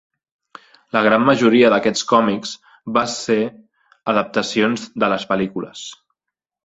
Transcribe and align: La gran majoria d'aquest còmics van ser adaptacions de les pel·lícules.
La 0.95 1.01
gran 1.07 1.25
majoria 1.25 1.69
d'aquest 1.73 2.03
còmics 2.13 2.53
van 2.97 3.11
ser 3.17 3.39
adaptacions 4.15 4.87
de 5.05 5.11
les 5.15 5.29
pel·lícules. 5.35 5.85